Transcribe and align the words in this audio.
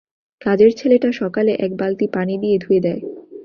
কাজের 0.41 0.71
ছেলেটা 0.75 1.09
সকালে 1.11 1.51
এক 1.55 1.71
বালতি 1.77 2.05
পানি 2.15 2.33
দিয়ে 2.37 2.57
ধুয়ে 2.57 2.81
দেয়। 2.81 3.01